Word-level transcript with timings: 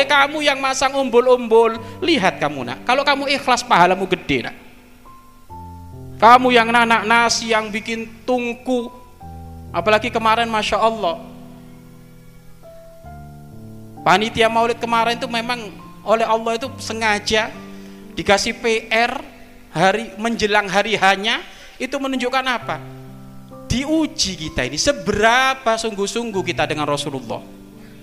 Eh 0.00 0.08
kamu 0.08 0.40
yang 0.40 0.56
masang 0.56 0.96
umbul-umbul, 0.96 1.76
lihat 2.00 2.40
kamu 2.40 2.64
nak. 2.64 2.88
Kalau 2.88 3.04
kamu 3.04 3.28
ikhlas 3.36 3.60
pahalamu 3.60 4.08
gede 4.08 4.48
nak. 4.48 4.56
Kamu 6.16 6.48
yang 6.48 6.72
nanak 6.72 7.04
nasi 7.04 7.52
yang 7.52 7.68
bikin 7.68 8.08
tungku, 8.24 8.88
apalagi 9.68 10.08
kemarin 10.08 10.48
masya 10.48 10.80
Allah. 10.80 11.20
Panitia 14.00 14.48
Maulid 14.48 14.80
kemarin 14.80 15.20
itu 15.20 15.28
memang 15.28 15.68
oleh 16.00 16.24
Allah 16.24 16.56
itu 16.56 16.72
sengaja 16.80 17.52
dikasih 18.16 18.56
PR 18.56 19.20
hari 19.68 20.16
menjelang 20.16 20.64
hari 20.64 20.96
hanya 20.96 21.44
itu 21.76 21.92
menunjukkan 22.00 22.44
apa? 22.48 22.80
Diuji 23.68 24.48
kita 24.48 24.64
ini 24.64 24.80
seberapa 24.80 25.76
sungguh-sungguh 25.76 26.40
kita 26.40 26.64
dengan 26.64 26.88
Rasulullah. 26.88 27.59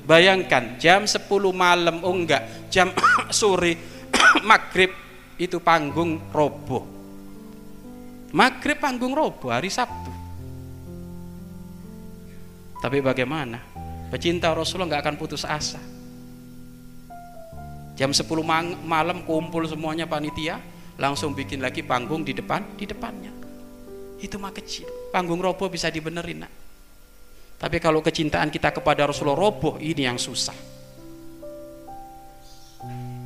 Bayangkan 0.08 0.80
jam 0.80 1.04
10 1.04 1.28
malam 1.52 2.00
oh 2.00 2.16
enggak, 2.16 2.72
jam 2.72 2.96
sore 3.36 3.76
maghrib 4.50 4.96
itu 5.36 5.60
panggung 5.60 6.32
roboh. 6.32 6.88
Maghrib 8.32 8.80
panggung 8.80 9.12
roboh 9.12 9.52
hari 9.52 9.68
Sabtu. 9.68 10.12
Tapi 12.80 13.04
bagaimana? 13.04 13.60
Pecinta 14.08 14.56
Rasulullah 14.56 14.96
nggak 14.96 15.04
akan 15.04 15.16
putus 15.20 15.44
asa. 15.44 15.84
Jam 18.00 18.16
10 18.16 18.24
malam 18.88 19.28
kumpul 19.28 19.68
semuanya 19.68 20.08
panitia, 20.08 20.62
langsung 20.96 21.36
bikin 21.36 21.60
lagi 21.60 21.84
panggung 21.84 22.24
di 22.24 22.32
depan, 22.32 22.64
di 22.80 22.88
depannya. 22.88 23.34
Itu 24.24 24.40
mah 24.40 24.56
kecil. 24.56 25.12
Panggung 25.12 25.42
roboh 25.42 25.68
bisa 25.68 25.92
dibenerin, 25.92 26.46
nak. 26.46 26.67
Tapi 27.58 27.82
kalau 27.82 28.06
kecintaan 28.06 28.54
kita 28.54 28.70
kepada 28.70 29.10
Rasulullah 29.10 29.38
roboh, 29.38 29.82
ini 29.82 30.06
yang 30.06 30.22
susah. 30.22 30.54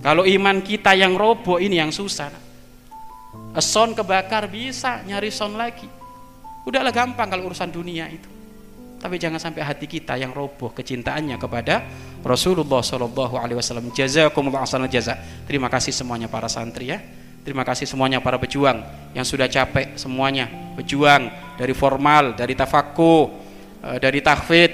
Kalau 0.01 0.23
iman 0.25 0.63
kita 0.63 0.95
yang 0.95 1.19
roboh, 1.19 1.59
ini 1.59 1.77
yang 1.77 1.91
susah. 1.91 2.31
Son 3.59 3.91
kebakar 3.91 4.47
bisa 4.47 5.03
nyari 5.03 5.29
son 5.29 5.59
lagi. 5.59 5.85
Udahlah 6.63 6.95
gampang 6.95 7.27
kalau 7.27 7.51
urusan 7.51 7.69
dunia 7.69 8.07
itu. 8.07 8.29
Tapi 9.01 9.17
jangan 9.17 9.41
sampai 9.41 9.65
hati 9.65 9.89
kita 9.89 10.13
yang 10.13 10.29
roboh 10.29 10.69
kecintaannya 10.71 11.41
kepada 11.41 11.81
Rasulullah 12.21 12.85
Shallallahu 12.85 13.33
Alaihi 13.33 13.57
Wasallam. 13.57 13.89
Jazakumullah 13.91 14.63
jaza. 14.85 15.17
Terima 15.49 15.67
kasih 15.73 15.89
semuanya 15.89 16.29
para 16.29 16.45
santri 16.45 16.93
ya. 16.93 17.01
Terima 17.41 17.65
kasih 17.65 17.89
semuanya 17.89 18.21
para 18.21 18.37
pejuang 18.37 18.85
yang 19.17 19.25
sudah 19.25 19.49
capek 19.49 19.97
semuanya 19.97 20.45
berjuang 20.77 21.33
dari 21.57 21.73
formal, 21.73 22.37
dari 22.37 22.53
tafaku, 22.53 23.17
eh, 23.25 23.40
dari 23.81 24.19
tahfid, 24.21 24.71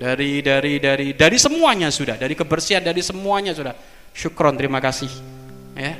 dari 0.00 0.40
dari 0.40 0.80
dari 0.80 1.08
dari 1.12 1.36
semuanya 1.36 1.92
sudah, 1.92 2.16
dari 2.16 2.32
kebersihan 2.32 2.80
dari 2.80 3.04
semuanya 3.04 3.52
sudah. 3.52 3.76
Syukron, 4.12 4.56
terima 4.56 4.80
kasih. 4.80 5.08
Ya. 5.76 5.96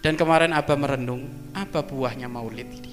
Dan 0.00 0.16
kemarin 0.16 0.54
Abah 0.54 0.78
merenung, 0.78 1.26
apa 1.52 1.82
buahnya 1.82 2.30
maulid 2.30 2.70
ini? 2.70 2.90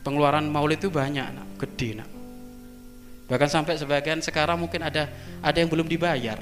pengeluaran 0.00 0.48
maulid 0.48 0.80
itu 0.80 0.90
banyak 0.90 1.26
nak, 1.30 1.46
gede 1.60 2.00
nak. 2.00 2.08
Bahkan 3.30 3.48
sampai 3.48 3.78
sebagian 3.78 4.18
sekarang 4.18 4.58
mungkin 4.58 4.82
ada 4.82 5.06
ada 5.38 5.54
yang 5.54 5.70
belum 5.70 5.86
dibayar. 5.86 6.40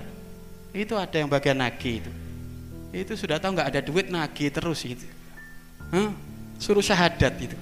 Itu 0.72 0.96
ada 0.96 1.12
yang 1.20 1.28
bagian 1.28 1.60
nagih 1.60 2.00
itu. 2.00 2.12
Itu 2.88 3.12
sudah 3.18 3.36
tahu 3.36 3.60
nggak 3.60 3.68
ada 3.76 3.80
duit 3.84 4.08
nagih 4.08 4.48
terus 4.48 4.88
itu. 4.88 5.04
Huh? 5.94 6.10
Suruh 6.58 6.82
syahadat 6.82 7.40
itu. 7.40 7.56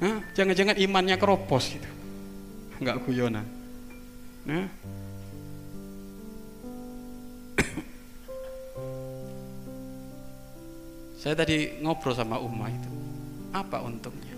Huh? 0.00 0.22
Jangan-jangan 0.34 0.76
imannya 0.78 1.18
keropos 1.18 1.68
gitu. 1.74 1.88
Nggak 2.80 2.98
guyonan. 3.06 3.46
Huh? 4.46 4.68
Saya 11.20 11.34
tadi 11.38 11.70
ngobrol 11.82 12.14
sama 12.14 12.38
Uma 12.42 12.70
itu. 12.70 12.88
Apa 13.52 13.82
untungnya? 13.84 14.32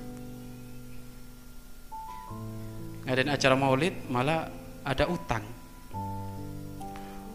ngadain 3.05 3.31
acara 3.31 3.55
maulid 3.55 3.95
malah 4.09 4.49
ada 4.81 5.05
utang 5.09 5.45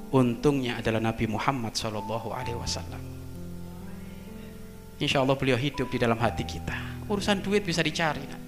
untungnya 0.10 0.82
adalah 0.82 0.98
Nabi 0.98 1.30
Muhammad 1.30 1.78
Shallallahu 1.78 2.34
Alaihi 2.34 2.58
Wasallam 2.58 3.19
Insya 5.00 5.24
Allah 5.24 5.40
beliau 5.40 5.56
hidup 5.56 5.88
di 5.88 5.96
dalam 5.96 6.20
hati 6.20 6.44
kita. 6.44 7.08
Urusan 7.08 7.40
duit 7.40 7.64
bisa 7.64 7.80
dicari 7.80 8.22
nak. 8.28 8.42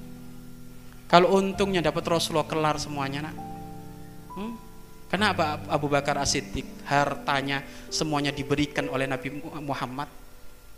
kalau 1.07 1.35
untungnya 1.39 1.84
dapat 1.84 2.03
Rasulullah 2.07 2.47
kelar 2.47 2.75
semuanya 2.79 3.31
nak. 3.31 3.35
Hmm? 4.31 4.53
kenapa 5.11 5.59
Abu 5.67 5.91
Bakar 5.91 6.16
As-Siddiq 6.23 6.88
hartanya 6.88 7.67
semuanya 7.91 8.31
diberikan 8.31 8.88
oleh 8.88 9.07
Nabi 9.07 9.44
Muhammad? 9.59 10.07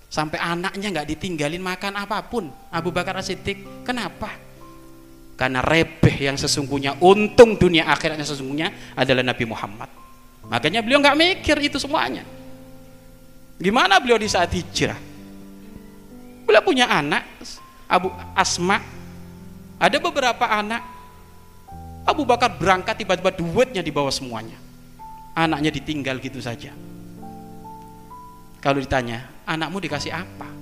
Sampai 0.10 0.42
anaknya 0.42 0.90
nggak 0.90 1.10
ditinggalin 1.10 1.62
makan 1.62 1.94
apa 1.98 2.22
pun. 2.26 2.50
Abu 2.74 2.90
Bakar 2.90 3.18
As-Siddiq 3.18 3.86
kenapa? 3.86 4.30
Karena 5.38 5.62
rebeh 5.62 6.30
yang 6.30 6.38
sesungguhnya 6.38 7.02
untung 7.02 7.58
dunia 7.58 7.90
akhiratnya 7.90 8.26
sesungguhnya 8.26 8.94
adalah 8.94 9.26
Nabi 9.26 9.46
Muhammad. 9.50 9.90
Makanya 10.50 10.86
beliau 10.86 11.02
nggak 11.02 11.18
mikir 11.18 11.58
itu 11.62 11.82
semuanya. 11.82 12.26
Gimana 13.58 13.98
beliau 14.02 14.18
di 14.22 14.30
saat 14.30 14.50
hijrah 14.54 15.13
beliau 16.54 16.62
punya 16.62 16.86
anak 16.86 17.26
Abu 17.90 18.14
Asma 18.38 18.78
ada 19.82 19.98
beberapa 19.98 20.46
anak 20.46 20.86
Abu 22.06 22.30
Bakar 22.30 22.54
berangkat 22.62 23.02
tiba-tiba 23.02 23.34
duitnya 23.34 23.82
dibawa 23.82 24.14
semuanya 24.14 24.62
anaknya 25.34 25.74
ditinggal 25.74 26.22
gitu 26.22 26.38
saja 26.38 26.70
kalau 28.62 28.78
ditanya 28.78 29.26
anakmu 29.50 29.82
dikasih 29.82 30.14
apa 30.14 30.54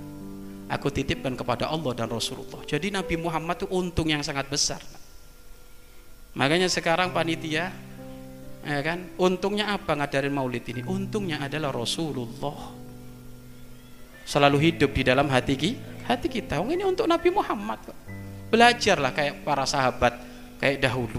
aku 0.72 0.88
titipkan 0.88 1.36
kepada 1.36 1.68
Allah 1.68 1.92
dan 1.92 2.08
Rasulullah. 2.08 2.64
Jadi 2.64 2.88
Nabi 2.88 3.20
Muhammad 3.20 3.60
itu 3.60 3.68
untung 3.68 4.08
yang 4.08 4.24
sangat 4.24 4.48
besar. 4.48 4.80
Makanya 6.32 6.72
sekarang 6.72 7.12
panitia 7.12 7.68
ya 8.64 8.80
kan, 8.80 9.12
untungnya 9.20 9.76
apa 9.76 9.92
ngadarin 9.92 10.32
Maulid 10.32 10.64
ini? 10.72 10.80
Untungnya 10.88 11.44
adalah 11.44 11.76
Rasulullah. 11.76 12.81
Selalu 14.22 14.70
hidup 14.70 14.94
di 14.94 15.02
dalam 15.02 15.26
hati 15.28 15.54
kita, 15.58 16.06
hati 16.06 16.28
kita. 16.30 16.62
Oh, 16.62 16.70
ini 16.70 16.86
untuk 16.86 17.06
Nabi 17.10 17.28
Muhammad. 17.30 17.82
Belajarlah 18.52 19.12
kayak 19.16 19.42
para 19.42 19.64
sahabat 19.64 20.14
kayak 20.62 20.78
dahulu, 20.82 21.18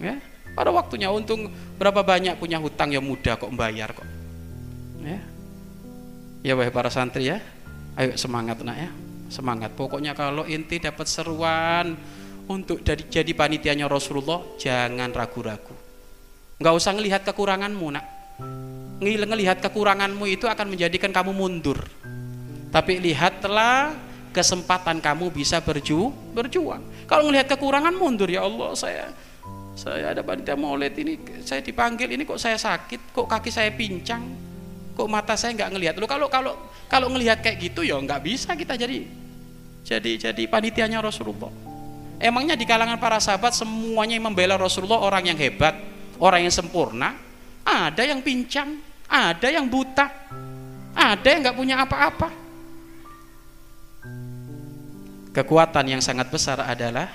ya. 0.00 0.18
Pada 0.52 0.68
waktunya 0.68 1.08
untung 1.08 1.48
berapa 1.80 2.04
banyak 2.04 2.36
punya 2.36 2.60
hutang 2.60 2.92
yang 2.92 3.04
mudah 3.04 3.40
kok 3.40 3.48
membayar 3.48 3.88
kok. 3.88 4.04
Ya. 5.00 5.20
Ya 6.42 6.52
wahai 6.58 6.74
para 6.74 6.90
santri 6.90 7.30
ya, 7.30 7.38
Ayo 7.94 8.16
semangat 8.16 8.60
nak 8.64 8.76
ya, 8.76 8.90
semangat. 9.28 9.72
Pokoknya 9.76 10.16
kalau 10.16 10.48
inti 10.48 10.80
dapat 10.80 11.04
seruan 11.06 11.94
untuk 12.48 12.80
jadi 12.82 13.04
jadi 13.06 13.32
panitianya 13.36 13.86
Rasulullah, 13.86 14.42
jangan 14.58 15.12
ragu-ragu. 15.12 15.76
Nggak 16.58 16.74
usah 16.74 16.92
ngelihat 16.96 17.22
kekuranganmu 17.28 17.86
nak. 17.92 18.04
Ngelihat 19.02 19.58
kekuranganmu 19.60 20.24
itu 20.30 20.46
akan 20.46 20.72
menjadikan 20.72 21.10
kamu 21.12 21.34
mundur. 21.36 21.78
Tapi 22.72 22.98
lihatlah 22.98 23.94
kesempatan 24.32 24.98
kamu 25.04 25.28
bisa 25.28 25.60
berju 25.60 26.08
berjuang. 26.32 26.80
Kalau 27.04 27.28
ngelihat 27.28 27.52
kekurangan 27.52 27.92
mundur 27.92 28.32
ya 28.32 28.48
Allah 28.48 28.72
saya 28.72 29.12
saya 29.72 30.12
ada 30.12 30.20
panitia 30.20 30.56
maulid 30.56 30.92
ini 31.00 31.16
saya 31.44 31.64
dipanggil 31.64 32.08
ini 32.12 32.28
kok 32.28 32.36
saya 32.36 32.60
sakit 32.60 33.12
kok 33.12 33.24
kaki 33.24 33.48
saya 33.48 33.72
pincang 33.72 34.20
kok 34.92 35.08
mata 35.08 35.32
saya 35.32 35.56
nggak 35.56 35.70
ngelihat 35.72 35.94
lo 35.96 36.04
kalau 36.04 36.28
kalau 36.28 36.52
kalau 36.92 37.08
ngelihat 37.08 37.40
kayak 37.40 37.56
gitu 37.56 37.80
ya 37.80 37.96
nggak 37.96 38.20
bisa 38.20 38.52
kita 38.52 38.76
jadi 38.76 39.08
jadi 39.82 40.30
jadi 40.30 40.42
panitianya 40.46 41.02
Rasulullah. 41.02 41.50
Emangnya 42.22 42.54
di 42.54 42.62
kalangan 42.62 43.02
para 43.02 43.18
sahabat 43.18 43.50
semuanya 43.50 44.14
yang 44.14 44.30
membela 44.30 44.54
Rasulullah 44.54 45.02
orang 45.02 45.26
yang 45.34 45.38
hebat, 45.38 45.74
orang 46.22 46.46
yang 46.46 46.54
sempurna? 46.54 47.18
Ada 47.66 48.06
yang 48.06 48.22
pincang, 48.22 48.78
ada 49.10 49.50
yang 49.50 49.66
buta, 49.66 50.06
ada 50.94 51.26
yang 51.26 51.42
nggak 51.42 51.58
punya 51.58 51.82
apa-apa. 51.82 52.41
Kekuatan 55.32 55.88
yang 55.88 56.04
sangat 56.04 56.28
besar 56.28 56.60
adalah 56.60 57.08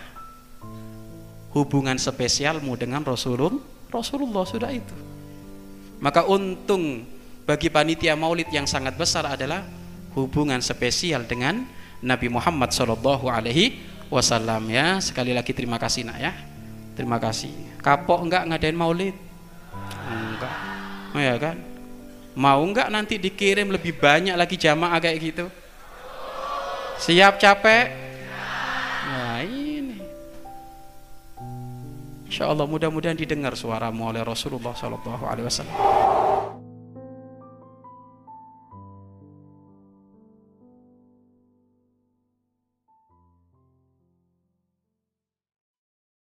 hubungan 1.53 2.01
spesialmu 2.01 2.73
dengan 2.73 3.05
Rasulullah. 3.05 3.61
Rasulullah 3.93 4.41
sudah 4.41 4.73
itu. 4.73 4.97
Maka 6.01 6.25
untung 6.25 7.05
bagi 7.45 7.69
panitia 7.69 8.17
maulid 8.17 8.49
yang 8.49 8.65
sangat 8.65 8.97
besar 8.97 9.25
adalah 9.29 9.61
hubungan 10.17 10.57
spesial 10.65 11.29
dengan 11.29 11.69
Nabi 12.01 12.25
Muhammad 12.29 12.73
Shallallahu 12.73 13.29
Alaihi 13.29 13.77
Wasallam 14.09 14.65
ya. 14.69 14.97
Sekali 14.97 15.37
lagi 15.37 15.53
terima 15.53 15.77
kasih 15.77 16.09
nak 16.09 16.17
ya. 16.17 16.33
Terima 16.97 17.21
kasih. 17.21 17.53
Kapok 17.85 18.25
enggak 18.25 18.49
ngadain 18.49 18.73
maulid? 18.73 19.13
Enggak. 20.09 20.57
Oh 21.13 21.21
ya 21.21 21.37
kan? 21.37 21.57
Mau 22.33 22.65
enggak 22.65 22.89
nanti 22.89 23.21
dikirim 23.21 23.69
lebih 23.69 23.93
banyak 23.97 24.33
lagi 24.33 24.57
jamaah 24.57 24.97
kayak 24.97 25.17
gitu? 25.21 25.45
Siap 26.97 27.37
capek 27.37 28.06
Insya 32.27 32.51
Allah 32.51 32.67
mudah-mudahan 32.67 33.15
didengar 33.15 33.55
suaramu 33.55 34.11
oleh 34.11 34.19
Rasulullah 34.19 34.75
Sallallahu 34.75 35.23
Alaihi 35.23 35.47
Wasallam. 35.47 36.06